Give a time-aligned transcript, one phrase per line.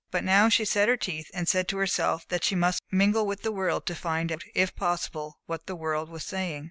[0.09, 3.43] But now she set her teeth and said to herself that she must mingle with
[3.43, 6.59] the world to find out, if possible, what the world was saying.